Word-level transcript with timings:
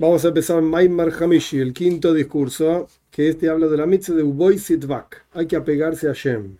Vamos 0.00 0.24
a 0.24 0.28
empezar 0.28 0.62
Maimar 0.62 1.12
Hamishi, 1.20 1.58
el 1.58 1.72
quinto 1.72 2.14
discurso, 2.14 2.86
que 3.10 3.30
este 3.30 3.48
habla 3.48 3.66
de 3.66 3.76
la 3.76 3.84
mitzvah 3.84 4.14
de 4.14 4.22
Uboy 4.22 4.56
Sitvak. 4.56 5.24
Hay 5.32 5.48
que 5.48 5.56
apegarse 5.56 6.08
a 6.08 6.12
Shem. 6.12 6.56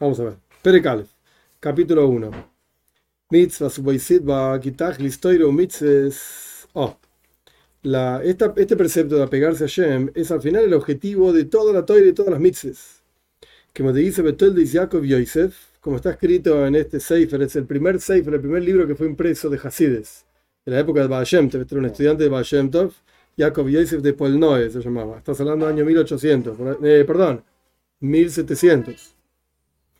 Vamos 0.00 0.18
a 0.18 0.24
ver. 0.24 0.34
Perekalev, 0.60 1.06
capítulo 1.60 2.08
1. 2.08 2.28
Mitzvah 3.30 3.70
Uboy 3.78 4.00
Sitvak, 4.00 4.62
Kitach, 4.62 4.98
Listoiro, 4.98 5.52
Mitzvahs. 5.52 6.66
Oh. 6.72 6.96
La, 7.84 8.20
esta, 8.24 8.52
este 8.56 8.76
precepto 8.76 9.14
de 9.14 9.22
apegarse 9.22 9.62
a 9.62 9.68
Shem 9.68 10.10
es 10.16 10.32
al 10.32 10.42
final 10.42 10.64
el 10.64 10.74
objetivo 10.74 11.32
de 11.32 11.44
toda 11.44 11.72
la 11.72 11.86
Torah 11.86 12.00
y 12.00 12.06
de 12.06 12.12
todas 12.14 12.32
las 12.32 12.40
mitzvahs. 12.40 13.04
Como 13.76 13.92
te 13.92 14.00
dice 14.00 14.22
Betel 14.22 14.56
de 14.56 14.66
Jacob 14.66 15.04
Yosef, 15.04 15.56
como 15.80 15.94
está 15.94 16.10
escrito 16.10 16.66
en 16.66 16.74
este 16.74 16.98
Sefer, 16.98 17.42
es 17.42 17.54
el 17.54 17.66
primer 17.66 18.00
Sefer, 18.00 18.34
el 18.34 18.40
primer 18.40 18.64
libro 18.64 18.88
que 18.88 18.96
fue 18.96 19.06
impreso 19.06 19.48
de 19.50 19.60
Hasides 19.62 20.24
en 20.66 20.72
la 20.72 20.80
época 20.80 21.00
de 21.00 21.08
Baal 21.08 21.24
Shem 21.24 21.48
Tov, 21.48 21.62
este 21.62 21.74
era 21.74 21.80
un 21.80 21.86
estudiante 21.86 22.24
de 22.24 22.28
Baal 22.28 22.44
Shem 22.44 22.70
Tov, 22.70 22.92
Jacob 23.36 23.68
Yosef 23.68 24.02
de 24.02 24.12
Polnoe 24.12 24.70
se 24.70 24.80
llamaba. 24.80 25.18
Estás 25.18 25.40
hablando 25.40 25.66
del 25.66 25.76
año 25.76 25.84
1800, 25.84 26.58
eh, 26.82 27.04
perdón, 27.06 27.42
1700. 28.00 29.14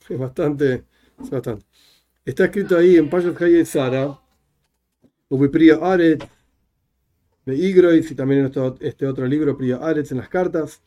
Es 0.08 0.18
bastante, 0.18 0.84
es 1.22 1.30
bastante. 1.30 1.64
Está 2.24 2.44
escrito 2.44 2.76
ahí 2.76 2.96
en 2.96 3.08
Payat 3.08 3.40
Hayet 3.40 3.64
Sara, 3.64 4.18
Ubipria 5.28 5.76
Aret, 5.80 6.28
de 7.46 7.56
Igrois 7.56 8.10
y 8.10 8.14
también 8.14 8.52
en 8.54 8.74
este 8.80 9.06
otro 9.06 9.26
libro, 9.26 9.56
Priya 9.56 9.76
Aretz, 9.76 10.12
en 10.12 10.18
las 10.18 10.28
cartas. 10.28 10.82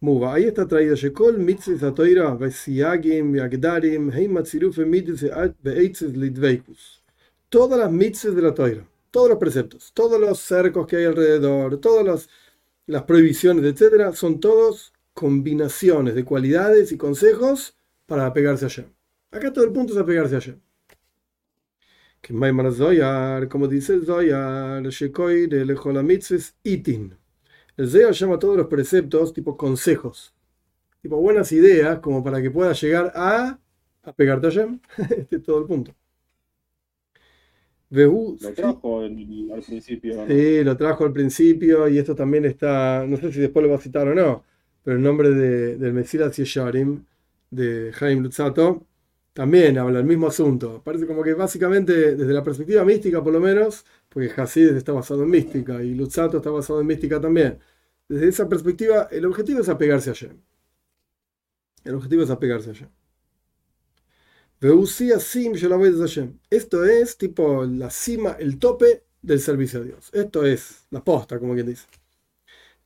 Muba, 0.00 0.34
ahí 0.34 0.44
está 0.44 0.66
traído 0.66 0.94
Shekol 0.94 1.38
mitzvah 1.38 1.76
zatoira, 1.76 2.34
Vesiagim, 2.34 3.34
Yagdarim, 3.34 4.12
Heimatzirufe 4.12 4.84
mitzvah 4.86 5.52
Beitzes 5.60 6.16
Litveikus. 6.16 7.02
Todas 7.48 7.78
las 7.78 7.90
mitzvahs 7.90 8.34
de 8.34 8.42
la 8.42 8.54
Toira 8.54 8.84
todos 9.10 9.28
los 9.28 9.38
preceptos, 9.38 9.92
todos 9.92 10.20
los 10.20 10.38
cercos 10.40 10.86
que 10.86 10.96
hay 10.96 11.04
alrededor, 11.04 11.78
todas 11.80 12.28
las, 12.86 13.02
prohibiciones, 13.04 13.64
etcétera, 13.64 14.12
son 14.12 14.40
todos 14.40 14.92
combinaciones 15.14 16.14
de 16.14 16.24
cualidades 16.24 16.92
y 16.92 16.96
consejos 16.96 17.76
para 18.06 18.26
apegarse 18.26 18.66
a 18.66 18.68
Shem. 18.68 18.92
Acá 19.30 19.52
todo 19.52 19.64
el 19.64 19.72
punto 19.72 19.92
es 19.92 19.98
apegarse 19.98 20.36
a 20.36 20.38
Shem. 20.38 20.60
Que 22.20 22.32
Maimar 22.32 22.72
Zoyar, 22.72 23.48
como 23.48 23.68
dice 23.68 23.94
el 23.94 24.06
Zoyar, 24.06 24.82
Shekoy 24.82 25.46
de 25.46 25.64
Lejolamitzes 25.64 26.56
Itin. 26.62 27.16
El 27.76 27.88
Zoyar 27.88 28.12
llama 28.12 28.38
todos 28.38 28.56
los 28.56 28.66
preceptos 28.66 29.32
tipo 29.32 29.56
consejos, 29.56 30.34
tipo 31.02 31.16
buenas 31.16 31.52
ideas 31.52 32.00
como 32.00 32.24
para 32.24 32.40
que 32.42 32.50
puedas 32.50 32.80
llegar 32.80 33.12
a 33.14 33.58
apegarte 34.02 34.48
a 34.48 34.50
Shem. 34.50 34.80
este 35.10 35.36
es 35.36 35.42
todo 35.42 35.60
el 35.60 35.66
punto. 35.66 35.97
Lo 38.40 38.52
trajo 38.52 39.00
al 39.00 39.14
principio. 39.62 40.26
Sí, 40.26 40.64
lo 40.64 40.76
trajo 40.76 41.04
al 41.04 41.12
principio 41.12 41.88
y 41.88 41.98
esto 41.98 42.14
también 42.14 42.44
está, 42.44 43.06
no 43.06 43.16
sé 43.16 43.32
si 43.32 43.40
después 43.40 43.62
lo 43.64 43.70
va 43.70 43.76
a 43.76 43.80
citar 43.80 44.06
o 44.08 44.14
no, 44.14 44.44
pero 44.82 44.96
el 44.96 45.02
nombre 45.02 45.30
de, 45.30 45.76
del 45.76 45.92
Mesilas 45.94 46.36
Yesharim 46.36 47.04
de 47.50 47.92
Jaime 47.94 48.22
Lutzato 48.22 48.86
también 49.32 49.78
habla 49.78 50.00
el 50.00 50.04
mismo 50.04 50.26
asunto. 50.26 50.82
Parece 50.84 51.06
como 51.06 51.22
que 51.22 51.32
básicamente 51.34 52.16
desde 52.16 52.32
la 52.32 52.42
perspectiva 52.42 52.84
mística 52.84 53.22
por 53.22 53.32
lo 53.32 53.40
menos, 53.40 53.84
porque 54.08 54.30
Hasid 54.36 54.76
está 54.76 54.92
basado 54.92 55.22
en 55.22 55.30
mística 55.30 55.82
y 55.82 55.94
Lutzato 55.94 56.38
está 56.38 56.50
basado 56.50 56.80
en 56.80 56.86
mística 56.88 57.20
también. 57.20 57.58
Desde 58.08 58.28
esa 58.28 58.48
perspectiva 58.48 59.08
el 59.10 59.24
objetivo 59.26 59.60
es 59.60 59.68
apegarse 59.68 60.10
a 60.10 60.14
Shem. 60.14 60.36
El 61.84 61.94
objetivo 61.94 62.22
es 62.22 62.30
apegarse 62.30 62.70
a. 62.70 62.97
Esto 66.50 66.84
es 66.84 67.16
tipo 67.16 67.64
la 67.64 67.90
cima, 67.90 68.36
el 68.40 68.58
tope 68.58 69.04
del 69.22 69.40
servicio 69.40 69.80
a 69.80 69.84
Dios. 69.84 70.10
Esto 70.12 70.44
es 70.44 70.86
la 70.90 71.04
posta, 71.04 71.38
como 71.38 71.54
quien 71.54 71.66
dice. 71.66 71.86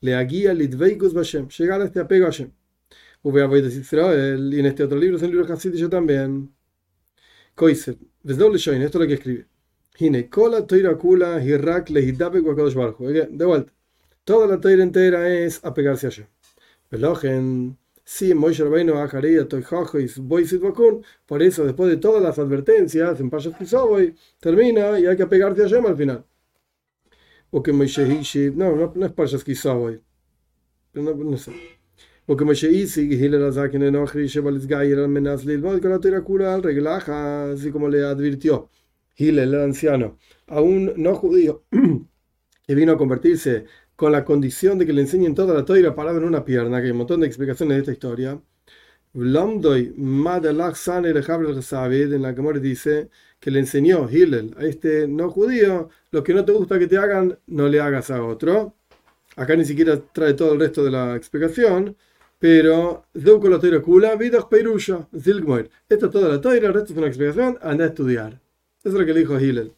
Le 0.01 0.23
guía 0.25 0.53
litveikus 0.53 1.15
Bashem, 1.15 1.49
llegar 1.49 1.81
a 1.81 1.85
este 1.87 2.01
apego 2.01 2.27
a 2.27 2.31
Hashem. 2.31 2.51
Y 3.25 3.29
en 4.59 4.67
este 4.67 4.83
otro 4.83 4.99
libro, 4.99 5.17
es 5.17 5.23
el 5.23 5.31
libro 5.31 5.51
Hasid, 5.53 5.75
yo 5.75 5.89
también. 5.89 6.53
Koiser, 7.55 7.97
esto 8.25 8.49
es 8.49 8.95
lo 8.95 9.07
que 9.07 9.15
escribe. 9.15 9.47
Hine, 9.99 10.29
kola 10.29 10.67
toira 10.67 10.97
kula, 10.97 11.43
hirak. 11.43 11.89
De 11.89 13.45
vuelta. 13.45 13.73
Toda 14.25 14.47
la 14.47 14.61
toira 14.61 14.83
entera 14.83 15.29
es 15.33 15.65
apegarse 15.65 16.07
a 16.09 16.11
Hashem. 16.11 16.27
Velogen. 16.91 17.79
Sí, 18.15 18.35
Moshe 18.35 18.63
Rabbeinu 18.63 18.93
por 21.27 21.43
eso 21.43 21.65
después 21.65 21.91
de 21.91 21.97
todas 21.97 22.23
las 22.23 22.39
advertencias 22.39 23.19
en 23.21 23.31
Pashas 23.31 23.57
Kisoboy, 23.57 24.15
termina 24.39 25.01
y 25.01 25.07
hay 25.07 25.17
que 25.17 25.27
pegarse 25.27 25.63
a 25.63 25.67
Yem 25.67 25.87
al 25.87 25.97
final. 25.97 26.27
O 27.51 27.63
que 27.63 27.73
Moshe 27.73 28.53
no, 28.55 28.77
no, 28.77 28.93
no 28.95 29.07
es 29.07 29.13
Pashas 29.13 29.43
Kisoboy, 29.43 30.03
no, 30.93 31.15
no 31.15 31.39
sé. 31.39 31.53
O 32.27 32.37
que 32.37 32.45
Moshe 32.45 32.71
Isig, 32.71 33.13
Hillel 33.13 33.47
Azakin 33.47 33.83
Enochri, 33.83 34.27
Shebal 34.27 34.61
Gair, 34.67 34.99
Almenaz 34.99 35.47
Lilbod, 35.47 35.81
con 35.81 35.91
la 35.93 35.99
Torah 35.99 36.23
Kura 36.23 36.53
al 36.53 36.63
reglaja, 36.63 37.53
así 37.53 37.71
como 37.71 37.89
le 37.89 38.05
advirtió 38.05 38.69
Hillel, 39.17 39.55
el 39.55 39.61
anciano, 39.63 40.19
a 40.49 40.61
un 40.61 40.93
no 40.99 41.15
judío 41.15 41.65
que 42.67 42.75
vino 42.75 42.93
a 42.93 42.99
convertirse 42.99 43.65
con 43.97 44.13
la 44.13 44.25
condición 44.25 44.79
de 44.79 44.87
que 44.87 44.93
le 44.93 45.03
enseñen 45.03 45.35
toda 45.35 45.55
la 45.55 45.65
toira 45.65 45.95
parada 45.95 46.19
en 46.19 46.25
una 46.25 46.45
pierna, 46.45 46.81
que 46.81 46.87
hay 46.87 46.91
un 46.93 46.99
montón 46.99 47.21
de 47.21 47.27
explicaciones 47.27 47.77
de 47.77 47.81
esta 47.81 47.93
historia. 47.93 48.41
En 49.15 49.33
la 52.23 52.35
que 52.35 52.43
dice 52.61 53.11
que 53.39 53.51
le 53.51 53.59
enseñó 53.59 54.09
Hillel 54.11 54.55
a 54.59 54.65
este 54.65 55.07
no 55.09 55.31
judío, 55.31 55.91
lo 56.11 56.23
que 56.23 56.35
no 56.35 56.45
te 56.45 56.53
gusta 56.53 56.79
que 56.79 56.87
te 56.87 56.97
hagan, 56.97 57.39
no 57.47 57.69
le 57.69 57.81
hagas 57.81 58.11
a 58.11 58.23
otro. 58.25 58.75
Acá 59.37 59.57
ni 59.57 59.65
siquiera 59.65 59.99
trae 60.13 60.35
todo 60.35 60.53
el 60.55 60.61
resto 60.61 60.85
de 60.85 60.91
la 60.91 61.17
explicación, 61.17 61.97
pero 62.39 63.05
esto 63.15 63.41
es 66.07 66.13
toda 66.13 66.29
la 66.29 66.41
toira, 66.41 66.69
el 66.69 66.75
resto 66.75 66.93
es 66.93 66.99
una 66.99 67.07
explicación, 67.07 67.59
anda 67.63 67.85
a 67.85 67.89
estudiar. 67.89 68.41
Eso 68.81 68.89
es 68.89 68.95
lo 68.95 69.07
que 69.07 69.15
le 69.15 69.21
dijo 69.21 69.39
Hillel. 69.39 69.73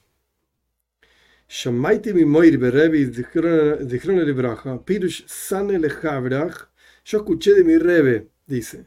Shamaiti 1.48 2.12
mi 2.12 2.24
moir 2.24 2.58
berebi 2.58 3.12
zichron 3.12 4.34
braja, 4.36 4.78
pirush 4.78 5.24
sane 5.26 5.78
lechavrach. 5.78 6.68
Yo 7.04 7.18
escuché 7.18 7.54
de 7.54 7.64
mi 7.64 7.76
rebe, 7.76 8.28
dice, 8.46 8.86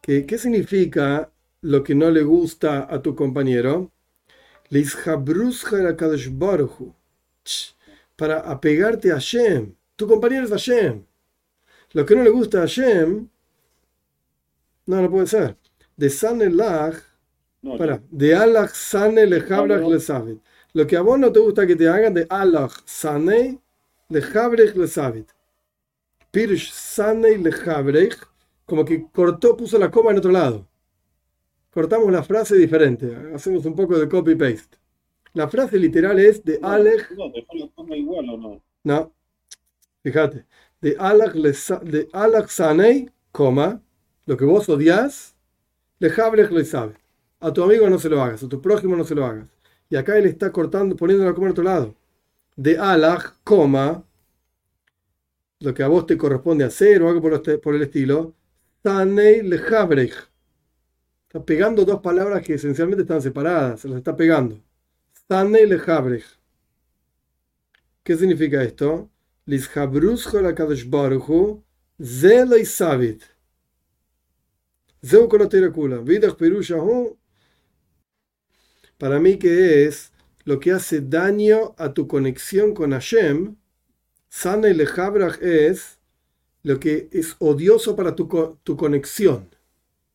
que 0.00 0.24
¿qué 0.26 0.38
significa 0.38 1.30
lo 1.62 1.82
que 1.82 1.94
no 1.94 2.10
le 2.10 2.22
gusta 2.22 2.86
a 2.88 3.02
tu 3.02 3.14
compañero? 3.16 3.90
Para 8.16 8.40
apegarte 8.40 9.10
a 9.10 9.14
Hashem. 9.14 9.74
Tu 9.96 10.06
compañero 10.06 10.44
es 10.44 10.50
Hashem. 10.50 11.04
Lo 11.92 12.06
que 12.06 12.14
no 12.14 12.22
le 12.22 12.30
gusta 12.30 12.58
a 12.58 12.60
Hashem, 12.62 13.28
no, 14.86 15.02
no 15.02 15.10
puede 15.10 15.26
ser. 15.26 15.56
De 15.96 16.10
sane 16.10 16.48
lach, 16.48 16.96
para, 17.76 18.00
de 18.10 18.34
alach 18.34 18.72
sane 18.74 19.26
lechavrach 19.26 19.82
le 19.82 19.98
lo 20.72 20.86
que 20.86 20.96
a 20.96 21.02
vos 21.02 21.18
no 21.18 21.32
te 21.32 21.40
gusta 21.40 21.66
que 21.66 21.76
te 21.76 21.88
hagan 21.88 22.14
de 22.14 22.26
Allah 22.28 22.68
Sanei 22.84 23.58
le 24.08 24.22
Jabrech 24.22 24.74
le 24.76 24.86
Sabit. 24.86 25.28
Pirsh 26.30 26.70
Sanei 26.72 27.38
le 27.38 27.52
Jabrech, 27.52 28.16
como 28.66 28.84
que 28.84 29.06
cortó, 29.10 29.56
puso 29.56 29.78
la 29.78 29.90
coma 29.90 30.10
en 30.10 30.18
otro 30.18 30.30
lado. 30.30 30.66
Cortamos 31.70 32.10
la 32.12 32.22
frase 32.22 32.56
diferente, 32.56 33.14
hacemos 33.34 33.64
un 33.66 33.74
poco 33.74 33.98
de 33.98 34.08
copy-paste. 34.08 34.78
La 35.34 35.48
frase 35.48 35.78
literal 35.78 36.18
es 36.18 36.42
de 36.44 36.58
Alech. 36.62 37.10
No, 37.12 37.30
dejó 37.30 37.54
la 37.54 37.68
coma 37.74 37.96
igual 37.96 38.30
o 38.30 38.36
no. 38.36 38.62
No, 38.84 39.12
fíjate. 40.02 40.46
De 40.80 40.96
Allah, 40.98 41.32
de 41.82 42.08
Allah 42.12 42.46
Sanei, 42.48 43.10
coma, 43.32 43.82
lo 44.26 44.36
que 44.36 44.44
vos 44.44 44.68
odias, 44.68 45.34
le 45.98 46.10
Jabrech 46.10 46.50
le 46.50 46.64
Sabit. 46.64 46.96
A 47.40 47.52
tu 47.52 47.62
amigo 47.62 47.88
no 47.88 47.98
se 47.98 48.08
lo 48.08 48.20
hagas, 48.22 48.42
a 48.42 48.48
tu 48.48 48.60
prójimo 48.60 48.96
no 48.96 49.04
se 49.04 49.14
lo 49.14 49.24
hagas. 49.24 49.48
Y 49.90 49.96
acá 49.96 50.18
él 50.18 50.26
está 50.26 50.52
cortando, 50.52 50.96
poniendo 50.96 51.24
la 51.24 51.34
coma 51.34 51.46
en 51.46 51.52
otro 51.52 51.64
lado. 51.64 51.94
De 52.56 52.78
alaj, 52.78 53.34
coma, 53.44 54.04
lo 55.60 55.74
que 55.74 55.82
a 55.82 55.88
vos 55.88 56.06
te 56.06 56.16
corresponde 56.16 56.64
hacer 56.64 57.02
o 57.02 57.08
algo 57.08 57.20
por, 57.22 57.34
este, 57.34 57.60
el 57.64 57.82
estilo. 57.82 58.34
Tanei 58.82 59.42
lejabrech. 59.42 60.14
Está 61.26 61.44
pegando 61.44 61.84
dos 61.84 62.00
palabras 62.00 62.42
que 62.42 62.54
esencialmente 62.54 63.02
están 63.02 63.20
separadas, 63.22 63.80
se 63.80 63.88
las 63.88 63.98
está 63.98 64.16
pegando. 64.16 64.60
Tanei 65.26 65.66
lejabrech. 65.66 66.24
¿Qué 68.02 68.16
significa 68.16 68.62
esto? 68.62 69.10
Lishabrusjo 69.46 70.40
la 70.40 70.54
kadosh 70.54 70.88
baruchu, 70.88 71.62
zelo 72.00 72.56
y 72.56 72.64
sabit. 72.64 73.22
Zeu 75.04 75.28
kula. 75.28 75.98
Vidach 75.98 76.36
perushahu 76.36 77.16
para 78.98 79.20
mí 79.20 79.38
que 79.38 79.86
es 79.86 80.12
lo 80.44 80.60
que 80.60 80.72
hace 80.72 81.00
daño 81.00 81.74
a 81.78 81.94
tu 81.94 82.08
conexión 82.08 82.74
con 82.74 82.92
Hashem, 82.92 83.56
sana 84.28 84.68
y 84.68 84.74
lejabrach 84.74 85.40
es 85.42 85.98
lo 86.62 86.80
que 86.80 87.08
es 87.12 87.36
odioso 87.38 87.96
para 87.96 88.14
tu, 88.14 88.28
tu 88.62 88.76
conexión. 88.76 89.48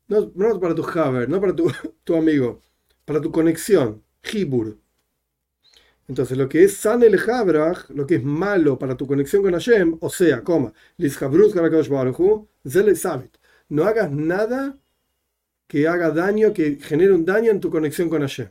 No, 0.07 0.31
no, 0.35 0.59
para 0.59 0.75
tu 0.75 0.83
haber, 0.99 1.29
no 1.29 1.39
para 1.41 1.55
tu, 1.55 1.71
tu, 2.03 2.15
amigo, 2.15 2.61
para 3.05 3.21
tu 3.21 3.31
conexión, 3.31 4.03
hibur. 4.31 4.77
Entonces, 6.07 6.37
lo 6.37 6.49
que 6.49 6.63
es 6.63 6.75
san 6.77 7.01
el 7.03 7.17
Habrach, 7.17 7.89
lo 7.89 8.05
que 8.05 8.15
es 8.15 8.23
malo 8.23 8.77
para 8.77 8.97
tu 8.97 9.07
conexión 9.07 9.41
con 9.41 9.53
Hashem, 9.53 9.97
o 10.01 10.09
sea, 10.09 10.43
coma, 10.43 10.73
no 13.69 13.83
hagas 13.85 14.11
nada 14.11 14.77
que 15.67 15.87
haga 15.87 16.11
daño, 16.11 16.53
que 16.53 16.75
genere 16.75 17.13
un 17.13 17.25
daño 17.25 17.51
en 17.51 17.59
tu 17.59 17.69
conexión 17.69 18.09
con 18.09 18.21
Hashem. 18.21 18.49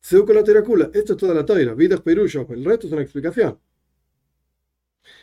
Esto 0.00 1.12
es 1.12 1.16
toda 1.16 1.34
la 1.34 1.44
toira, 1.44 1.74
vidas 1.74 2.00
perullos, 2.00 2.46
el 2.50 2.64
resto 2.64 2.86
es 2.86 2.92
una 2.92 3.02
explicación. 3.02 3.58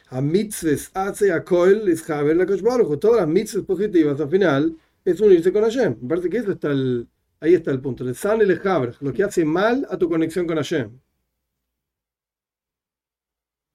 A 0.10 0.22
mitzvahs 0.22 0.92
hace 0.94 1.32
a 1.32 1.44
koil 1.44 1.88
es 1.88 2.08
haber 2.10 2.38
la 2.38 2.46
Todas 2.46 3.22
las 3.22 3.28
mitzvahs 3.28 3.66
positivas 3.66 4.20
al 4.20 4.30
final 4.30 4.78
es 5.04 5.20
unirse 5.20 5.52
con 5.52 5.64
Hashem. 5.64 5.98
Me 6.02 6.10
parece 6.10 6.30
que 6.30 6.38
eso 6.38 6.52
está 6.52 6.72
el, 6.72 7.08
Ahí 7.40 7.54
está 7.54 7.72
el 7.72 7.82
punto. 7.82 8.04
De 8.04 8.14
San 8.14 8.42
el 8.42 8.60
lo 9.02 9.14
que 9.14 9.24
hace 9.24 9.46
mal 9.46 9.86
a 9.90 9.98
tu 9.98 10.10
conexión 10.10 10.48
con 10.48 10.58
Hashem. 10.58 11.00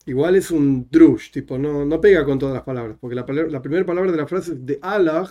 Igual 0.06 0.34
es 0.36 0.50
un 0.50 0.88
drush, 0.90 1.30
tipo, 1.30 1.58
no, 1.58 1.84
no 1.84 2.00
pega 2.00 2.24
con 2.24 2.38
todas 2.38 2.54
las 2.54 2.64
palabras, 2.64 2.96
porque 2.98 3.14
la, 3.14 3.24
la 3.48 3.62
primera 3.62 3.84
palabra 3.84 4.10
de 4.10 4.16
la 4.16 4.26
frase 4.26 4.52
es 4.52 4.66
de 4.66 4.78
Allah. 4.82 5.28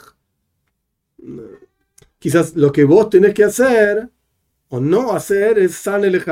Quizás 2.17 2.55
lo 2.55 2.71
que 2.71 2.83
vos 2.83 3.09
tenés 3.09 3.33
que 3.33 3.43
hacer 3.43 4.09
o 4.69 4.79
no 4.79 5.11
hacer 5.11 5.59
es 5.59 5.75
san 5.75 6.05
el 6.05 6.23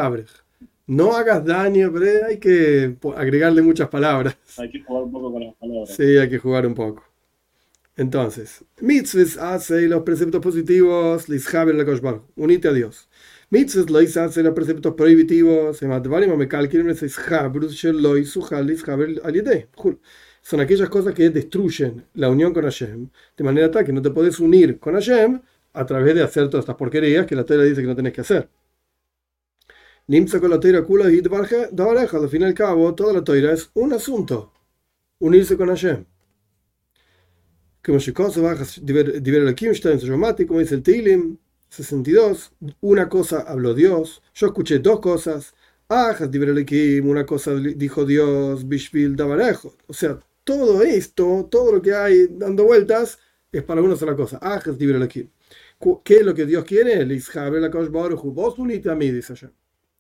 No 0.86 1.14
hagas 1.14 1.44
daño, 1.44 1.92
pero 1.92 2.28
hay 2.28 2.38
que 2.38 2.96
agregarle 3.16 3.62
muchas 3.62 3.90
palabras. 3.90 4.38
Hay 4.58 4.70
que 4.72 4.82
jugar 4.82 5.04
un 5.04 5.12
poco 5.12 5.34
con 5.34 5.44
las 5.44 5.56
palabras. 5.56 5.90
Sí, 5.96 6.18
hay 6.18 6.30
que 6.30 6.38
jugar 6.38 6.66
un 6.66 6.74
poco. 6.74 7.04
Entonces, 7.98 8.64
mitzvahs 8.80 9.38
hace 9.38 9.88
los 9.88 10.04
preceptos 10.04 10.40
positivos, 10.40 11.28
la 11.28 11.86
koshbar, 11.86 12.22
unite 12.36 12.68
a 12.68 12.74
Dios. 12.74 13.10
Mitzvahs 13.50 13.90
lo 13.90 13.98
hace 13.98 14.44
los 14.44 14.54
preceptos 14.54 14.94
prohibitivos, 14.94 15.82
son 20.48 20.62
aquellas 20.62 20.90
cosas 20.90 21.14
que 21.14 21.30
destruyen 21.30 22.06
la 22.14 22.30
unión 22.30 22.54
con 22.54 22.64
Hashem, 22.64 23.10
de 23.36 23.44
manera 23.44 23.70
tal 23.70 23.84
que 23.84 23.92
no 23.92 24.02
te 24.02 24.12
puedes 24.12 24.40
unir 24.40 24.80
con 24.80 24.94
Hashem 24.94 25.42
a 25.80 25.86
través 25.86 26.16
de 26.16 26.24
hacer 26.24 26.50
todas 26.50 26.64
estas 26.64 26.76
porquerías 26.76 27.26
que 27.26 27.36
la 27.36 27.46
Torah 27.46 27.64
dice 27.64 27.82
que 27.82 27.88
no 27.88 27.96
tenés 27.96 28.14
que 28.14 28.22
hacer. 28.22 28.50
Nimsa 30.08 30.40
con 30.40 30.50
la 30.50 30.60
Torah 30.60 30.84
kula 30.84 31.12
y 31.12 31.20
al 31.20 32.30
fin 32.30 32.42
y 32.42 32.46
al 32.46 32.54
cabo, 32.54 32.96
toda 32.96 33.14
la 33.14 33.24
Torah 33.24 33.54
es 33.54 33.70
un 33.74 33.94
asunto, 33.94 34.54
unirse 35.20 35.58
con 35.58 35.68
Hashem 35.68 36.06
como 40.46 40.60
dice 40.60 40.76
el 40.76 40.84
Tilim 40.84 41.38
62, 41.70 42.52
una 42.82 43.08
cosa 43.08 43.42
habló 43.42 43.74
Dios, 43.74 44.22
yo 44.34 44.48
escuché 44.48 44.80
dos 44.80 45.00
cosas, 45.00 45.54
una 45.90 47.26
cosa 47.26 47.56
dijo 47.56 48.06
Dios, 48.06 48.68
Bishvil 48.68 49.16
Davarejo. 49.16 49.74
O 49.88 49.94
sea, 49.94 50.20
todo 50.44 50.84
esto, 50.84 51.48
todo 51.50 51.72
lo 51.72 51.82
que 51.82 51.94
hay 51.94 52.28
dando 52.30 52.66
vueltas, 52.66 53.20
es 53.54 53.64
para 53.64 53.82
una 53.82 53.96
sola 53.96 54.16
cosa. 54.18 54.38
¿Qué 56.04 56.16
es 56.18 56.26
lo 56.26 56.34
que 56.34 56.46
Dios 56.46 56.64
quiere? 56.64 57.06
Vos 58.32 58.58
unite 58.58 58.90
a 58.90 58.96
mí, 58.96 59.12
dice 59.12 59.34
allá. 59.34 59.52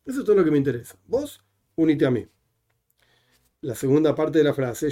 Eso 0.05 0.19
es 0.19 0.25
todo 0.25 0.35
lo 0.35 0.43
que 0.43 0.51
me 0.51 0.57
interesa. 0.57 0.97
Vos 1.07 1.39
unite 1.75 2.05
a 2.05 2.11
mí 2.11 2.27
la 3.61 3.75
segunda 3.75 4.13
parte 4.15 4.37
de 4.39 4.43
la 4.43 4.53
frase, 4.53 4.89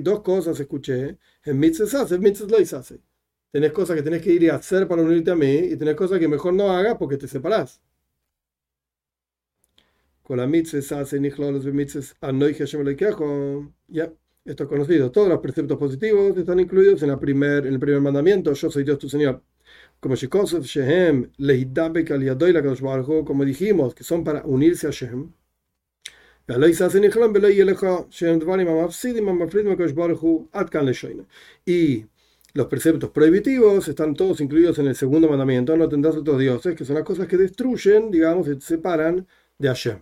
dos 0.00 0.22
cosas 0.22 0.58
escuché, 0.60 1.18
en 1.44 1.58
Tenés 3.50 3.72
cosas 3.72 3.96
que 3.96 4.02
tenés 4.02 4.22
que 4.22 4.32
ir 4.32 4.50
a 4.50 4.56
hacer 4.56 4.86
para 4.86 5.02
unirte 5.02 5.30
a 5.30 5.36
mí 5.36 5.56
y 5.56 5.76
tenés 5.76 5.94
cosas 5.94 6.18
que 6.18 6.28
mejor 6.28 6.52
no 6.54 6.70
hagas 6.70 6.96
porque 6.96 7.16
te 7.16 7.26
separás. 7.26 7.80
Con 10.22 10.38
la 10.38 10.46
ya, 13.88 14.12
esto 14.44 14.64
es 14.64 14.68
conocido. 14.68 15.10
Todos 15.10 15.28
los 15.28 15.38
preceptos 15.40 15.78
positivos 15.78 16.36
están 16.36 16.60
incluidos 16.60 17.02
en, 17.02 17.08
la 17.10 17.18
primer, 17.18 17.66
en 17.66 17.74
el 17.74 17.80
primer 17.80 18.00
mandamiento, 18.00 18.52
yo 18.52 18.70
soy 18.70 18.84
Dios 18.84 18.98
tu 18.98 19.08
Señor. 19.08 19.42
Como 20.06 20.14
como 23.24 23.44
dijimos, 23.44 23.94
que 23.94 24.04
son 24.04 24.24
para 24.24 24.44
unirse 24.44 24.86
a 24.86 24.90
Shem. 24.90 25.32
Y 31.66 32.04
los 32.54 32.66
preceptos 32.68 33.10
prohibitivos 33.10 33.88
están 33.88 34.14
todos 34.14 34.40
incluidos 34.40 34.78
en 34.78 34.86
el 34.86 34.94
segundo 34.94 35.28
mandamiento, 35.28 35.76
no 35.76 35.88
tendrás 35.88 36.16
otros 36.16 36.38
dioses, 36.38 36.76
que 36.76 36.84
son 36.84 36.94
las 36.94 37.04
cosas 37.04 37.26
que 37.26 37.36
destruyen, 37.36 38.10
digamos, 38.10 38.48
y 38.48 38.54
te 38.54 38.60
separan 38.60 39.26
de 39.58 39.68
Hashem. 39.68 39.98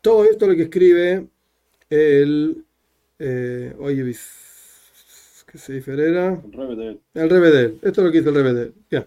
Todo 0.00 0.24
esto 0.24 0.44
es 0.44 0.50
lo 0.50 0.56
que 0.56 0.62
escribe 0.62 1.26
el... 1.90 2.64
Eh, 3.18 3.74
oye, 3.78 4.14
¿qué 5.46 5.58
se 5.58 5.72
diferera? 5.74 6.40
El 7.12 7.28
Rebedel. 7.28 7.78
Esto 7.82 8.00
es 8.00 8.06
lo 8.06 8.12
que 8.12 8.18
dice 8.18 8.30
el 8.30 8.36
Rebedel. 8.36 8.74
Bien. 8.90 9.06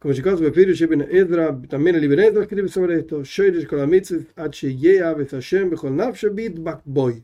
כמו 0.00 0.14
שכל 0.14 0.36
זה 0.36 0.50
בפירוש 0.50 0.78
שבן 0.78 1.00
עזרא, 1.00 1.50
תאמין 1.68 1.94
לי 1.94 2.08
בן 2.08 2.18
עזרא, 2.18 2.44
כתיב 2.44 2.64
בסבלתו, 2.64 3.24
שרש 3.24 3.64
כל 3.64 3.78
המצווה 3.78 4.20
עד 4.36 4.54
שיאהב 4.54 5.20
את 5.20 5.32
השם 5.32 5.70
בכל 5.70 5.90
נפשו 5.90 6.34
בידבק 6.34 6.76
בוי. 6.86 7.20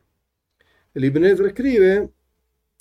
Libn 0.97 1.25
Ezra 1.25 1.49
escribe 1.49 2.09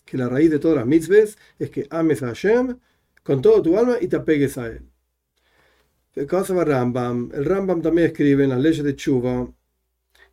que 0.05 0.17
la 0.17 0.29
raíz 0.29 0.51
de 0.51 0.59
todas 0.59 0.77
las 0.77 0.85
mitzvahs 0.85 1.35
es 1.59 1.69
que 1.71 1.87
ames 1.89 2.21
a 2.21 2.27
Hashem 2.27 2.77
con 3.23 3.41
todo 3.41 3.63
tu 3.63 3.75
alma 3.79 3.95
y 3.99 4.07
te 4.07 4.17
apegues 4.17 4.55
a 4.59 4.67
él. 4.67 4.83
El 6.15 6.27
caso 6.27 6.53
de 6.53 6.63
Rambam, 6.63 7.31
el 7.33 7.45
Rambam 7.45 7.81
también 7.81 8.05
escribe 8.12 8.43
en 8.43 8.51
las 8.51 8.59
leyes 8.59 8.83
de 8.83 8.95
Chuva, 8.95 9.47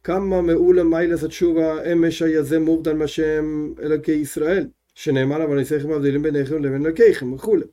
כמה 0.05 0.43
מעולה 0.43 0.83
מיילס 0.83 1.25
התשובה 1.25 1.93
אמש 1.93 2.23
היזם 2.23 2.63
מובדל 2.63 2.93
מהשם 2.93 3.73
אלוקי 3.83 4.13
ישראל 4.13 4.67
שנאמר 4.95 5.45
אבל 5.45 5.57
ניסיכם 5.57 5.91
מבדילים 5.91 6.23
ביניכם 6.23 6.65
לבין 6.65 6.87
אלוקיכם 6.87 7.33
וכולי 7.33 7.65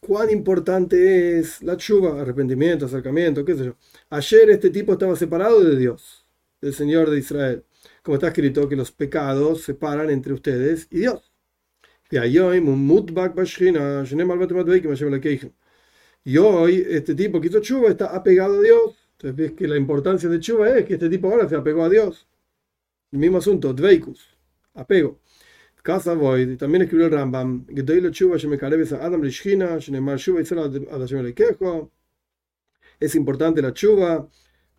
cuán 0.00 0.30
importante 0.30 1.38
es 1.38 1.62
la 1.62 1.76
chuva, 1.76 2.20
arrepentimiento, 2.20 2.86
acercamiento, 2.86 3.44
qué 3.44 3.54
sé 3.54 3.64
yo. 3.66 3.76
Ayer 4.10 4.50
este 4.50 4.70
tipo 4.70 4.92
estaba 4.92 5.16
separado 5.16 5.62
de 5.62 5.76
Dios, 5.76 6.26
del 6.60 6.74
Señor 6.74 7.10
de 7.10 7.18
Israel. 7.18 7.64
Como 8.02 8.16
está 8.16 8.28
escrito 8.28 8.68
que 8.68 8.76
los 8.76 8.92
pecados 8.92 9.62
separan 9.62 10.10
entre 10.10 10.32
ustedes 10.32 10.88
y 10.90 10.98
Dios. 11.00 11.32
Y 16.24 16.38
hoy 16.38 16.86
este 16.88 17.14
tipo 17.14 17.40
que 17.40 17.48
hizo 17.48 17.60
chuva 17.60 17.88
está 17.88 18.06
apegado 18.14 18.58
a 18.58 18.62
Dios. 18.62 18.96
Entonces 19.12 19.36
ves 19.36 19.52
que 19.52 19.66
la 19.66 19.76
importancia 19.76 20.28
de 20.28 20.40
chuva 20.40 20.70
es 20.70 20.84
que 20.84 20.94
este 20.94 21.08
tipo 21.08 21.28
ahora 21.30 21.48
se 21.48 21.56
apegó 21.56 21.84
a 21.84 21.88
Dios. 21.88 22.26
El 23.12 23.18
mismo 23.20 23.38
asunto, 23.38 23.72
dveikus, 23.72 24.36
apego. 24.74 25.20
Casa 25.86 26.14
Void, 26.14 26.58
también 26.58 26.82
escribió 26.82 27.06
el 27.06 27.12
Rambam, 27.12 27.64
es 32.98 33.14
importante 33.14 33.62
la 33.62 33.72
chuva, 33.72 34.28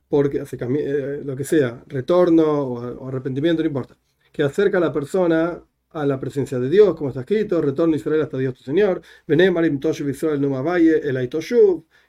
porque 0.10 0.42
hace 0.42 0.58
eh, 0.60 1.22
lo 1.24 1.34
que 1.34 1.46
sea, 1.46 1.82
retorno 1.88 2.44
o, 2.44 3.08
arrepentimiento, 3.08 3.64
no 3.64 3.68
importa, 3.68 3.98
que 4.34 4.44
acerca 4.44 4.80
a 4.80 4.82
la 4.82 4.92
persona 4.92 5.64
a 5.92 6.06
la 6.06 6.20
presencia 6.20 6.60
de 6.60 6.70
Dios, 6.70 6.94
como 6.94 7.12
está 7.12 7.22
escrito, 7.22 7.62
retorno 7.62 7.96
Israel 7.96 8.24
hasta 8.24 8.38
Dios 8.38 8.56
tu 8.56 8.64
Señor, 8.64 9.02
Marim 9.28 9.80
Toshuv 9.80 10.10
Israel 10.10 10.44
el 10.44 11.30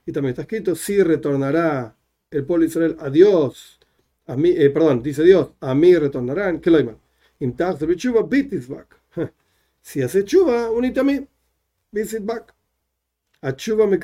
y 0.06 0.12
también 0.12 0.30
está 0.30 0.42
escrito, 0.42 0.74
si 0.74 1.00
retornará 1.04 1.96
el 2.32 2.44
pueblo 2.44 2.64
de 2.64 2.68
Israel 2.68 2.96
a 2.98 3.10
Dios, 3.10 3.78
a 4.26 4.36
mí, 4.36 4.50
eh, 4.56 4.70
perdón, 4.70 5.04
dice 5.04 5.22
Dios, 5.22 5.52
a 5.60 5.72
mí 5.76 5.94
retornarán, 5.94 6.60
que 6.60 6.72
lo 6.72 6.78
Si 9.80 10.02
hace 10.02 10.24
chuva, 10.24 10.70
unite 10.70 11.00
a 11.00 11.04
mí. 11.04 11.26
Back. 12.20 12.54
A 13.40 13.54
chuva 13.54 13.86
me 13.86 13.98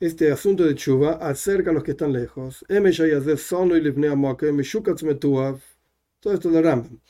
Este 0.00 0.32
asunto 0.32 0.64
de 0.64 0.74
chuva 0.74 1.12
acerca 1.20 1.70
a 1.70 1.72
los 1.72 1.84
que 1.84 1.92
están 1.92 2.12
lejos. 2.12 2.64
Todo 6.20 6.34
esto 6.34 6.50
de 6.50 6.62
Rambam. 6.62 7.00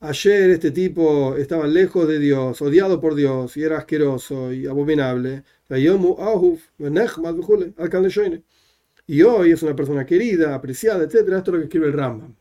ayer 0.00 0.50
este 0.50 0.70
tipo 0.70 1.36
estaba 1.36 1.66
lejos 1.66 2.08
de 2.08 2.18
Dios, 2.18 2.60
odiado 2.60 3.00
por 3.00 3.14
Dios, 3.14 3.56
y 3.56 3.62
era 3.62 3.78
asqueroso 3.78 4.52
y 4.52 4.66
abominable. 4.66 5.44
Y 9.06 9.22
hoy 9.22 9.52
es 9.52 9.62
una 9.62 9.76
persona 9.76 10.04
querida, 10.04 10.54
apreciada, 10.54 11.04
etc. 11.04 11.14
Esto 11.14 11.36
es 11.36 11.46
lo 11.48 11.58
que 11.58 11.64
escribe 11.64 11.86
el 11.86 11.92
Rambam. 11.92 12.39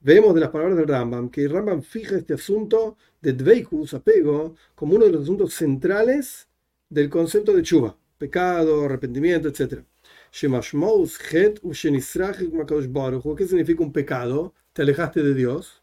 Vemos 0.00 0.34
de 0.34 0.40
las 0.40 0.50
palabras 0.50 0.76
del 0.76 0.88
Rambam 0.88 1.30
que 1.30 1.46
Rambam 1.46 1.82
fija 1.82 2.16
este 2.16 2.34
asunto 2.34 2.96
de 3.20 3.32
Dveikus, 3.32 3.94
apego, 3.94 4.56
como 4.74 4.96
uno 4.96 5.04
de 5.04 5.12
los 5.12 5.22
asuntos 5.22 5.54
centrales 5.54 6.48
del 6.88 7.08
concepto 7.08 7.54
de 7.54 7.62
Chuba, 7.62 7.96
pecado, 8.18 8.84
arrepentimiento, 8.84 9.48
etc. 9.48 9.84
¿Qué 13.36 13.46
significa 13.46 13.82
un 13.84 13.92
pecado? 13.92 14.52
Te 14.72 14.82
alejaste 14.82 15.22
de 15.22 15.34
Dios. 15.34 15.82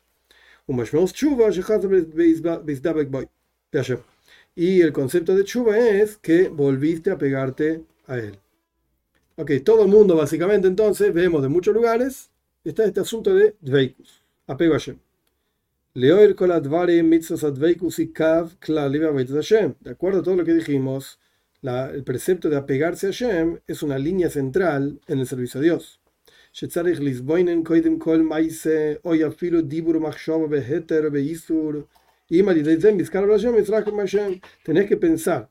Y 4.55 4.81
el 4.81 4.91
concepto 4.91 5.35
de 5.35 5.43
chuva 5.45 5.77
es 5.77 6.17
que 6.17 6.49
volviste 6.49 7.11
a 7.11 7.17
pegarte 7.17 7.83
a 8.07 8.17
él. 8.17 8.37
Ok, 9.41 9.51
todo 9.63 9.83
el 9.83 9.87
mundo 9.87 10.17
básicamente 10.17 10.67
entonces 10.67 11.13
vemos 11.13 11.41
de 11.41 11.47
muchos 11.47 11.73
lugares 11.73 12.29
está 12.65 12.83
este 12.83 12.99
asunto 12.99 13.33
de 13.33 13.55
Dveikus, 13.61 14.21
apego 14.47 14.73
a 14.73 14.79
Hashem. 14.79 14.97
Leoir 15.93 16.35
y 17.97 18.07
kav 18.09 18.49
De 19.79 19.91
acuerdo 19.91 20.19
a 20.19 20.23
todo 20.23 20.35
lo 20.35 20.43
que 20.43 20.53
dijimos, 20.53 21.21
el 21.61 22.03
precepto 22.03 22.49
de 22.49 22.57
apegarse 22.57 23.07
a 23.07 23.11
Hashem 23.11 23.59
es 23.65 23.81
una 23.81 23.97
línea 23.97 24.29
central 24.29 24.99
en 25.07 25.19
el 25.19 25.25
servicio 25.25 25.61
a 25.61 25.63
Dios. 25.63 26.01
Tenés 34.65 34.85
que 34.89 34.97
pensar 34.97 35.49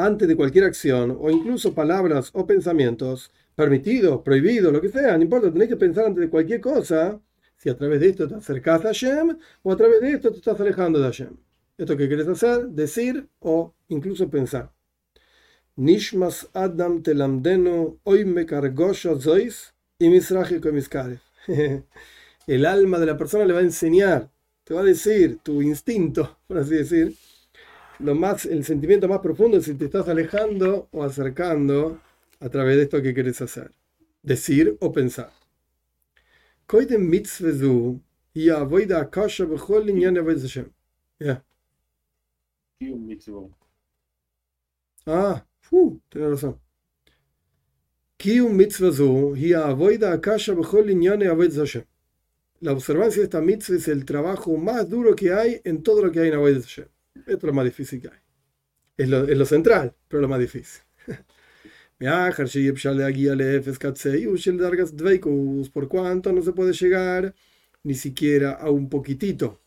antes 0.00 0.26
de 0.26 0.36
cualquier 0.36 0.64
acción, 0.64 1.16
o 1.20 1.30
incluso 1.30 1.74
palabras 1.74 2.30
o 2.32 2.46
pensamientos, 2.46 3.30
permitidos, 3.54 4.22
prohibidos, 4.22 4.72
lo 4.72 4.80
que 4.80 4.88
sea, 4.88 5.16
no 5.16 5.22
importa, 5.22 5.52
tenés 5.52 5.68
que 5.68 5.76
pensar 5.76 6.06
antes 6.06 6.22
de 6.22 6.30
cualquier 6.30 6.60
cosa, 6.60 7.20
si 7.58 7.68
a 7.68 7.76
través 7.76 8.00
de 8.00 8.08
esto 8.08 8.26
te 8.26 8.34
acercas 8.34 8.80
a 8.80 8.88
Hashem 8.88 9.36
o 9.62 9.72
a 9.72 9.76
través 9.76 10.00
de 10.00 10.12
esto 10.12 10.30
te 10.30 10.38
estás 10.38 10.58
alejando 10.58 10.98
de 10.98 11.04
Hashem. 11.04 11.36
Esto 11.76 11.96
que 11.96 12.08
quieres 12.08 12.28
hacer, 12.28 12.68
decir 12.68 13.28
o 13.40 13.74
incluso 13.88 14.30
pensar. 14.30 14.72
Nishmas 15.76 16.48
Adam 16.54 17.02
telamdenu 17.02 18.00
hoy 18.04 18.24
me 18.24 18.46
zois 19.20 19.74
y 19.98 20.08
El 22.46 22.66
alma 22.66 22.98
de 22.98 23.06
la 23.06 23.18
persona 23.18 23.44
le 23.44 23.52
va 23.52 23.60
a 23.60 23.62
enseñar, 23.62 24.30
te 24.64 24.72
va 24.74 24.80
a 24.80 24.84
decir, 24.84 25.38
tu 25.42 25.60
instinto, 25.60 26.38
por 26.46 26.58
así 26.58 26.74
decir, 26.74 27.14
lo 28.02 28.14
más, 28.14 28.46
el 28.46 28.64
sentimiento 28.64 29.08
más 29.08 29.20
profundo 29.20 29.58
es 29.58 29.64
si 29.64 29.74
te 29.74 29.86
estás 29.86 30.08
alejando 30.08 30.88
o 30.90 31.02
acercando 31.02 32.00
a 32.40 32.48
través 32.48 32.76
de 32.76 32.82
esto 32.84 33.02
que 33.02 33.14
quieres 33.14 33.40
hacer, 33.42 33.72
decir 34.22 34.76
o 34.80 34.92
pensar. 34.92 35.30
y 38.32 38.50
akasha 38.50 39.46
Ah, 45.06 45.46
uh, 45.70 45.98
tiene 46.08 46.28
razón. 46.28 46.60
La 52.60 52.72
observancia 52.72 53.20
de 53.20 53.24
esta 53.24 53.40
mitzvah 53.40 53.76
es 53.76 53.88
el 53.88 54.04
trabajo 54.04 54.56
más 54.56 54.88
duro 54.88 55.16
que 55.16 55.32
hay 55.32 55.60
en 55.64 55.82
todo 55.82 56.04
lo 56.04 56.12
que 56.12 56.20
hay 56.20 56.28
en 56.28 56.34
Avodah 56.34 56.60
Hashem. 56.60 56.88
Esto 57.26 57.36
es 57.36 57.42
lo 57.42 57.52
más 57.52 57.64
difícil 57.64 58.00
que 58.00 58.08
hay. 58.08 58.18
Es 58.96 59.08
lo, 59.08 59.24
es 59.26 59.36
lo 59.36 59.46
central, 59.46 59.94
pero 60.08 60.20
lo 60.22 60.28
más 60.28 60.40
difícil. 60.40 60.82
por 65.70 65.88
cuanto 65.88 66.32
no 66.32 66.42
se 66.42 66.52
puede 66.52 66.72
llegar 66.72 67.34
ni 67.82 67.94
siquiera 67.94 68.52
a 68.52 68.70
un 68.70 68.88
poquitito 68.88 69.60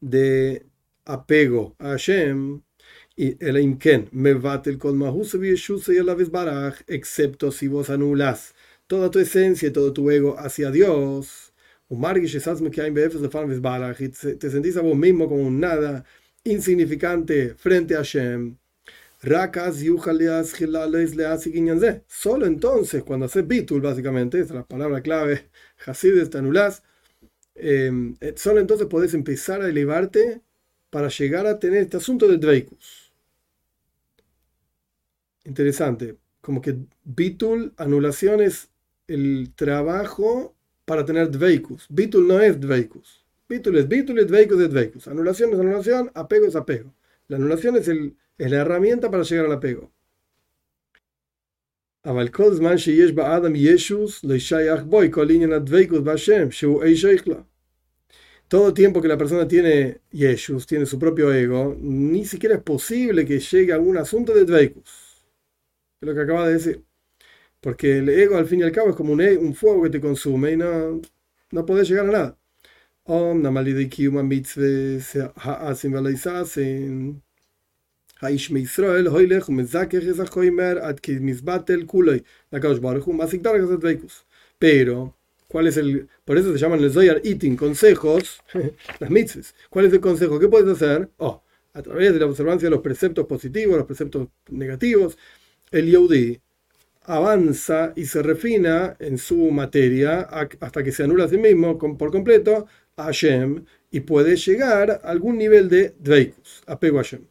de 0.00 0.66
apego 1.04 1.74
a 1.78 1.90
Hashem 1.90 2.62
y 3.16 3.36
el 3.44 3.58
imken 3.58 4.08
me 4.12 4.34
el 4.70 4.78
excepto 6.86 7.50
si 7.52 7.68
vos 7.68 7.90
anulas 7.90 8.54
toda 8.86 9.10
tu 9.10 9.18
esencia 9.18 9.68
y 9.68 9.72
todo 9.72 9.92
tu 9.92 10.10
ego 10.10 10.36
hacia 10.38 10.70
Dios 10.70 11.52
y 14.00 14.08
te 14.10 14.50
sentís 14.50 14.76
a 14.76 14.80
vos 14.82 14.96
mismo 14.96 15.28
como 15.28 15.42
un 15.42 15.60
nada 15.60 16.04
insignificante 16.44 17.54
frente 17.54 17.94
a 17.94 17.98
Hashem 17.98 18.56
Solo 22.08 22.46
entonces, 22.46 23.02
cuando 23.04 23.26
haces 23.26 23.46
bitul, 23.46 23.82
básicamente, 23.82 24.40
es 24.40 24.50
la 24.50 24.64
palabra 24.64 25.02
clave, 25.02 25.50
Hasides 25.86 26.30
Tanulas, 26.30 26.82
em, 27.54 28.16
eh, 28.20 28.32
solo 28.36 28.60
entonces 28.60 28.86
podés 28.86 29.12
empezar 29.12 29.60
a 29.60 29.68
elevarte 29.68 30.40
para 30.88 31.08
llegar 31.08 31.46
a 31.46 31.58
tener 31.58 31.82
este 31.82 31.98
asunto 31.98 32.26
de 32.28 32.38
Dveikus. 32.38 33.12
Interesante, 35.44 36.16
como 36.40 36.62
que 36.62 36.76
bitul, 37.04 37.74
anulación 37.76 38.40
es 38.40 38.70
el 39.06 39.52
trabajo 39.54 40.54
para 40.86 41.04
tener 41.04 41.30
Dveikus. 41.30 41.86
Bitul 41.90 42.26
no 42.26 42.40
es 42.40 42.58
Dveikus. 42.58 43.19
Es 43.50 43.88
Dveikus 44.28 44.60
es. 44.60 45.08
Anulación 45.08 45.52
es 45.52 45.60
anulación, 45.60 46.10
apego 46.14 46.46
es 46.46 46.56
apego. 46.56 46.94
La 47.28 47.36
anulación 47.36 47.76
es 47.76 47.88
la 48.50 48.56
herramienta 48.56 49.10
para 49.10 49.24
llegar 49.24 49.46
al 49.46 49.52
apego. 49.52 49.92
Todo 58.48 58.72
tiempo 58.72 59.02
que 59.02 59.08
la 59.08 59.18
persona 59.18 59.46
tiene 59.46 60.00
Yeshus, 60.10 60.66
tiene 60.66 60.86
su 60.86 60.98
propio 60.98 61.32
ego, 61.32 61.76
ni 61.78 62.24
siquiera 62.24 62.56
es 62.56 62.62
posible 62.62 63.26
que 63.26 63.38
llegue 63.38 63.72
a 63.72 63.78
un 63.78 63.96
asunto 63.98 64.34
de 64.34 64.44
Dveikus. 64.44 65.24
Es 66.00 66.08
lo 66.08 66.14
que 66.14 66.20
acaba 66.20 66.46
de 66.46 66.54
decir. 66.54 66.84
Porque 67.60 67.98
el 67.98 68.08
ego, 68.08 68.36
al 68.38 68.46
fin 68.46 68.60
y 68.60 68.62
al 68.64 68.72
cabo, 68.72 68.90
es 68.90 68.96
como 68.96 69.12
un, 69.12 69.20
e, 69.20 69.36
fuego 69.54 69.82
que 69.82 69.90
te 69.90 70.00
consume 70.00 70.52
y 70.52 70.56
no, 70.56 71.00
no 71.52 71.66
podés 71.66 71.88
llegar 71.88 72.06
a 72.08 72.12
nada. 72.12 72.39
Om 73.09 73.45
האיש 78.21 78.51
מישראל, 78.51 79.07
הוילך 79.07 79.49
ומזכך 79.49 79.99
את 80.15 80.19
החומר 80.19 80.79
עד 80.81 80.99
כי 80.99 81.17
מזבטל 81.21 81.83
כולוי 81.85 82.19
לקדוש 82.53 82.79
ברוך 82.79 83.05
הוא, 83.05 83.15
más 83.15 83.35
דרגת 83.41 83.69
הדבקוס. 83.69 84.23
Pero, 84.59 85.13
¿cuál 85.47 85.67
es 85.67 85.77
el...? 85.77 86.07
Por 86.23 86.37
eso 86.37 86.53
se 86.53 86.59
llaman 86.59 86.79
el 86.79 86.91
Zoyar 86.91 87.21
Eating, 87.25 87.55
consejos, 87.57 88.41
las 89.01 89.09
mitzvahs. 89.09 89.53
¿Cuál 89.69 89.85
es 89.85 89.93
el 89.93 89.99
consejo? 89.99 90.39
¿Qué 90.39 90.47
puedes 90.47 90.69
hacer? 90.75 91.09
Oh, 91.17 91.43
a 91.73 91.81
través 91.81 92.13
de 92.13 92.19
la 92.19 92.25
observancia 92.25 92.67
de 92.67 92.75
los 92.75 92.81
preceptos 92.81 93.25
positivos, 93.25 93.75
los 93.77 93.85
preceptos 93.85 94.29
negativos, 94.49 95.17
el 95.71 95.85
Yehudi 95.91 96.39
avanza 97.03 97.93
y 97.95 98.05
se 98.05 98.23
refina 98.23 98.95
en 98.99 99.17
su 99.17 99.51
materia 99.51 100.21
hasta 100.65 100.83
que 100.83 100.91
se 100.91 101.03
anula 101.03 101.25
a 101.25 101.27
sí 101.27 101.37
mismo 101.37 101.77
por 101.77 102.11
completo 102.11 102.65
a 103.00 103.04
Hashem 103.06 103.64
y 103.90 104.00
puede 104.00 104.36
llegar 104.36 104.90
a 104.90 105.10
algún 105.10 105.38
nivel 105.38 105.68
de 105.68 105.94
Dveikus, 105.98 106.62
apego 106.66 106.98
a 106.98 107.02
Hashem. 107.02 107.22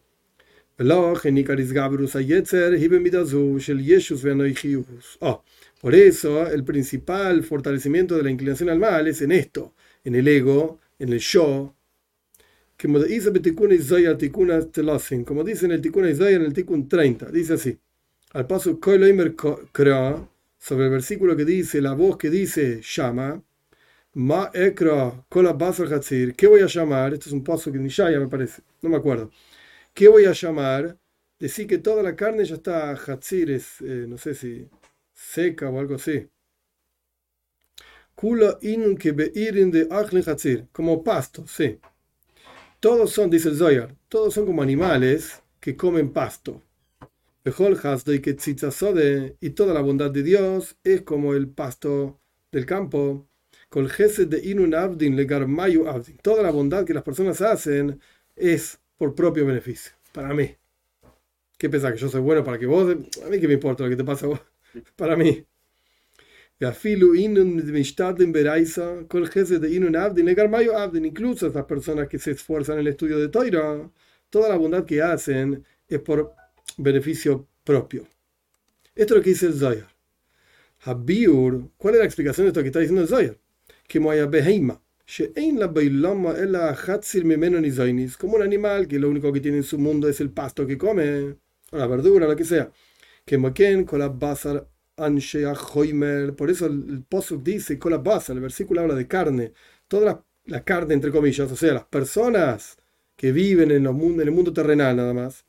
Oh, 5.20 5.44
por 5.82 5.94
eso 5.94 6.48
el 6.48 6.64
principal 6.64 7.44
fortalecimiento 7.44 8.16
de 8.16 8.24
la 8.24 8.32
inclinación 8.32 8.70
al 8.70 8.80
mal 8.80 9.08
es 9.08 9.22
en 9.22 9.34
esto, 9.34 9.74
en 10.06 10.16
el 10.16 10.28
ego, 10.28 10.80
en 10.98 11.12
el 11.12 11.20
yo. 11.20 11.76
Como 12.82 13.00
dice 13.04 13.28
en 13.28 13.36
el 13.36 13.42
Tikkun 13.42 13.74
en 16.06 16.42
el 16.42 16.54
Tikkun 16.54 16.88
30, 16.88 17.30
dice 17.30 17.54
así, 17.56 17.78
al 18.32 18.48
paso 18.48 18.80
sobre 20.58 20.86
el 20.86 20.92
versículo 20.92 21.36
que 21.36 21.46
dice, 21.46 21.82
la 21.82 21.94
voz 21.94 22.18
que 22.18 22.30
dice, 22.30 22.82
llama, 22.82 23.44
Ma 24.16 24.50
ekra 24.54 25.24
¿qué 26.36 26.48
voy 26.48 26.62
a 26.62 26.66
llamar? 26.66 27.14
Esto 27.14 27.30
es 27.30 27.34
un 27.34 27.44
paso 27.44 27.72
que 27.72 27.78
ni 27.78 27.90
ya 27.90 28.10
me 28.20 28.28
parece, 28.28 28.64
no 28.82 28.90
me 28.90 28.98
acuerdo. 28.98 29.30
¿Qué 29.94 30.08
voy 30.08 30.26
a 30.26 30.34
llamar? 30.34 30.98
Decir 31.40 31.68
que 31.68 31.78
toda 31.78 32.04
la 32.04 32.16
carne 32.16 32.44
ya 32.46 32.56
está 32.56 32.92
hatzir, 32.92 33.52
eh, 33.52 34.06
no 34.08 34.18
sé 34.18 34.34
si 34.34 34.68
seca 35.14 35.70
o 35.70 35.80
algo 35.80 35.96
así. 35.96 36.28
Kula 38.16 38.58
in 38.62 38.98
que 38.98 39.12
de 39.14 39.88
hatzir, 39.90 40.68
como 40.72 41.04
pasto, 41.04 41.46
sí. 41.48 41.80
Todos 42.80 43.12
son, 43.12 43.30
dice 43.30 43.50
el 43.50 43.58
Zoyar, 43.58 43.96
todos 44.10 44.34
son 44.34 44.46
como 44.46 44.62
animales 44.62 45.42
que 45.60 45.76
comen 45.76 46.12
pasto. 46.12 46.62
Y 49.42 49.50
toda 49.52 49.74
la 49.74 49.82
bondad 49.82 50.12
de 50.12 50.24
Dios 50.24 50.78
es 50.84 51.02
como 51.04 51.34
el 51.34 51.50
pasto 51.50 52.20
del 52.52 52.66
campo. 52.66 53.30
De 53.72 54.42
inun 54.44 54.74
abdin 54.74 55.16
legar 55.16 55.48
mayu 55.48 55.88
abdin. 55.88 56.18
Toda 56.18 56.42
la 56.42 56.52
bondad 56.52 56.86
que 56.86 56.94
las 56.94 57.04
personas 57.04 57.42
hacen 57.42 58.00
es 58.36 58.80
por 58.98 59.14
propio 59.14 59.46
beneficio, 59.46 59.94
para 60.12 60.34
mí. 60.34 60.56
¿Qué 61.58 61.70
pensás? 61.70 61.94
¿Que 61.94 62.00
yo 62.00 62.10
soy 62.10 62.22
bueno 62.22 62.44
para 62.44 62.58
que 62.58 62.66
vos? 62.66 62.90
A 63.26 63.30
mí 63.30 63.40
qué 63.40 63.48
me 63.48 63.56
importa 63.56 63.84
lo 63.84 63.90
que 63.90 63.96
te 63.96 64.04
pasa 64.04 64.26
a 64.26 64.30
vos. 64.30 64.40
Para 64.96 65.16
mí. 65.16 65.46
Incluso 71.06 71.48
esas 71.48 71.66
personas 71.66 72.08
que 72.08 72.20
se 72.20 72.32
esfuerzan 72.32 72.76
en 72.76 72.82
el 72.82 72.88
estudio 72.88 73.18
de 73.18 73.30
Toira, 73.30 73.90
toda 74.30 74.50
la 74.50 74.58
bondad 74.58 74.86
que 74.86 75.02
hacen 75.02 75.66
es 75.88 76.00
por 76.00 76.34
beneficio 76.78 77.48
propio. 77.64 78.08
Esto 78.96 79.14
es 79.14 79.18
lo 79.18 79.24
que 79.24 79.30
dice 79.30 79.46
el 79.48 79.54
Zohar. 79.54 79.88
Habiur, 80.82 81.72
¿cuál 81.78 81.96
es 81.96 82.00
la 82.00 82.06
explicación 82.06 82.46
de 82.46 82.50
esto 82.50 82.62
que 82.62 82.68
está 82.68 82.80
diciendo 82.80 83.02
el 83.02 83.08
Zohar? 83.90 83.90
Que 83.90 84.00
Moya 84.00 84.26
Beheima, 84.28 84.82
como 88.18 88.36
un 88.36 88.42
animal 88.44 88.88
que 88.88 89.00
lo 89.00 89.10
único 89.10 89.34
que 89.34 89.42
tiene 89.42 89.58
en 89.58 89.64
su 89.64 89.78
mundo 89.78 90.08
es 90.08 90.22
el 90.22 90.30
pasto 90.32 90.66
que 90.66 90.78
come, 90.78 91.36
la 91.72 91.88
verdura, 91.88 92.28
lo 92.28 92.36
que 92.36 92.46
sea. 92.46 92.72
Que 93.26 93.38
Moken 93.38 93.86
con 93.86 94.00
la 94.00 94.10
Basar 94.10 94.68
por 96.36 96.50
eso 96.50 96.66
el 96.66 97.04
Posuk 97.08 97.42
dice, 97.42 97.80
con 97.80 97.92
la 97.92 97.98
basa, 98.00 98.34
el 98.34 98.42
versículo 98.42 98.82
habla 98.82 98.96
de 98.96 99.08
carne, 99.08 99.54
toda 99.88 100.26
la, 100.46 100.64
carne, 100.64 100.94
entre 100.94 101.12
comillas, 101.12 101.50
o 101.52 101.56
sea, 101.56 101.74
las 101.74 101.86
personas 101.86 102.78
que 103.16 103.32
viven 103.32 103.72
en, 103.72 103.86
en 103.88 104.22
el 104.22 104.32
mundo 104.32 104.52
terrenal 104.52 104.98
nada 104.98 105.14
más, 105.14 105.46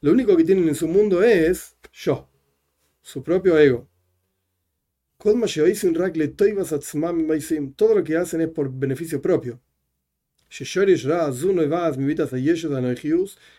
lo 0.00 0.12
único 0.12 0.36
que 0.36 0.44
tienen 0.44 0.68
en 0.68 0.74
su 0.74 0.88
mundo 0.88 1.22
es 1.22 1.76
yo, 1.92 2.28
su 3.02 3.22
propio 3.22 3.58
ego. 3.58 3.91
Todo 7.76 7.94
lo 7.94 8.02
que 8.02 8.16
hacen 8.16 8.40
es 8.40 8.48
por 8.48 8.72
beneficio 8.72 9.22
propio. 9.22 9.60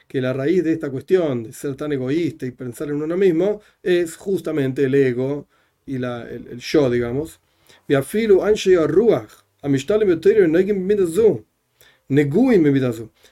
Que 0.09 0.19
la 0.19 0.33
raíz 0.33 0.61
de 0.63 0.73
esta 0.73 0.91
cuestión 0.91 1.43
de 1.43 1.53
ser 1.53 1.75
tan 1.75 1.93
egoísta 1.93 2.45
y 2.45 2.51
pensar 2.51 2.89
en 2.89 3.01
uno 3.01 3.15
mismo 3.15 3.61
es 3.81 4.17
justamente 4.17 4.83
el 4.83 4.93
ego 4.93 5.47
y 5.85 5.99
la, 5.99 6.29
el, 6.29 6.59
yo, 6.59 6.89
digamos. 6.89 7.39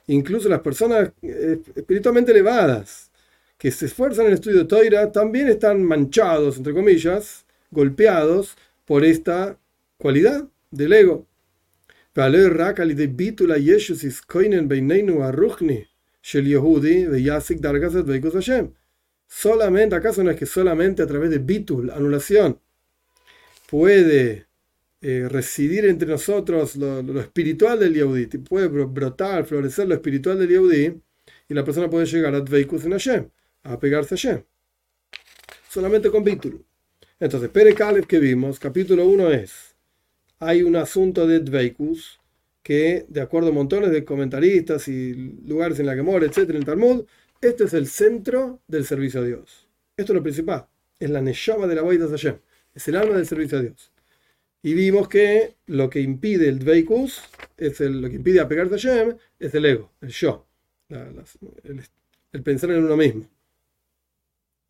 Incluso 0.07 0.47
las 0.50 0.61
personas 0.61 1.11
eh, 1.21 1.59
espiritualmente 1.75 2.31
elevadas 2.31 3.11
que 3.57 3.71
se 3.71 3.88
esfuerzan 3.88 4.25
en 4.25 4.31
el 4.31 4.35
estudio 4.35 4.59
de 4.59 4.65
Toira 4.65 5.11
también 5.11 5.50
están 5.50 5.83
manchados, 5.83 6.57
entre 6.57 6.73
comillas, 6.73 7.45
golpeados 7.72 8.56
por 8.86 9.04
esta 9.04 9.58
cualidad 9.98 10.48
del 10.70 10.94
ego. 10.94 11.28
Solamente, 19.28 19.96
¿acaso 19.96 20.24
no 20.24 20.30
es 20.30 20.38
que 20.38 20.46
solamente 20.46 21.01
a 21.01 21.08
través 21.08 21.30
de 21.30 21.40
bitul, 21.40 21.90
anulación, 21.90 22.60
puede 23.70 24.48
eh, 25.01 25.28
residir 25.30 25.86
entre 25.86 26.10
nosotros 26.10 26.75
lo, 26.75 27.20
espiritual 27.22 27.80
del 27.80 27.94
Yehudi, 27.94 28.25
puede 28.40 28.68
brotar, 28.68 29.46
florecer 29.46 29.88
lo 29.88 29.96
espiritual 29.96 30.38
del 30.38 30.50
Yehudi, 30.50 31.01
y 31.48 31.54
la 31.54 31.63
persona 31.63 31.90
puede 31.90 32.06
llegar 32.06 32.36
a 32.36 32.42
Dveikus 32.42 32.84
en 32.84 32.92
Hashem, 32.92 33.30
a 33.63 33.80
pegarse 33.80 34.16
a 34.16 34.18
Hashem. 34.18 34.44
Solamente 35.70 36.12
con 36.12 36.24
bitul. 36.25 36.66
Entonces, 37.22 37.50
Pere 37.50 37.75
que 38.08 38.18
vimos, 38.18 38.58
capítulo 38.58 39.08
1 39.08 39.30
es 39.30 39.75
hay 40.40 40.63
un 40.63 40.75
asunto 40.75 41.28
de 41.28 41.40
Dveikus 41.40 42.20
que, 42.63 43.06
de 43.10 43.22
acuerdo 43.22 43.50
a 43.50 43.51
montones 43.51 43.92
de 43.92 44.03
comentaristas 44.03 44.88
y 44.88 45.14
lugares 45.46 45.79
en 45.79 45.86
la 45.86 45.96
que 45.96 46.01
mora, 46.01 46.25
etcétera, 46.25 46.57
en 46.57 46.64
el 46.64 46.66
Talmud, 46.66 47.05
este 47.40 47.66
es 47.66 47.75
el 47.75 47.86
centro 47.86 48.60
del 48.68 48.86
servicio 48.86 49.22
a 49.22 49.24
Dios. 49.24 49.68
Esto 49.96 50.14
es 50.14 50.16
lo 50.16 50.24
principal. 50.24 50.66
Es 51.00 51.12
la 51.12 51.22
Neshama 51.22 51.68
de 51.68 51.75
la 51.75 51.84
Boida 51.84 52.07
Hashem. 52.10 52.38
Es 52.74 52.88
el 52.88 52.96
alma 52.96 53.16
del 53.16 53.27
servicio 53.27 53.60
a 53.60 53.62
Dios. 53.62 53.92
Y 54.64 54.74
vimos 54.74 55.07
que 55.07 55.57
lo 55.68 55.92
que 55.92 56.01
impide 56.01 56.50
el 56.50 56.57
Dveikus, 56.57 57.22
es 57.55 57.79
lo 57.81 58.10
que 58.10 58.16
impide 58.16 58.40
apegarse 58.40 58.90
a 58.90 59.16
es 59.38 59.53
el 59.53 59.66
ego, 59.66 59.92
el 60.01 60.10
yo, 60.10 60.48
el, 60.90 62.42
pensar 62.42 62.72
en 62.72 62.84
uno 62.84 62.98
mismo. 62.98 63.27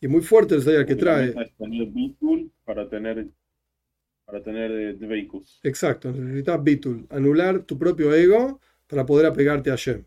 Y 0.01 0.07
muy 0.07 0.21
fuerte 0.21 0.55
el 0.55 0.85
que 0.85 0.95
trae. 0.95 1.31
Para 2.65 2.89
tener 2.89 3.27
para 4.25 4.41
tener 4.41 4.71
Exacto, 5.61 6.11
necesitas 6.11 6.63
bitul, 6.63 7.05
anular 7.09 7.63
tu 7.63 7.77
propio 7.77 8.13
ego 8.13 8.61
para 8.87 9.05
poder 9.05 9.25
apegarte 9.25 9.71
a 9.71 9.75
Shem. 9.75 10.05